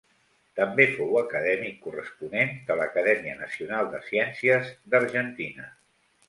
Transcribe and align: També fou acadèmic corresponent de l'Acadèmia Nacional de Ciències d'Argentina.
També 0.59 0.85
fou 0.93 1.17
acadèmic 1.19 1.77
corresponent 1.83 2.55
de 2.71 2.79
l'Acadèmia 2.79 3.37
Nacional 3.43 3.93
de 3.93 4.01
Ciències 4.09 4.73
d'Argentina. 4.95 5.71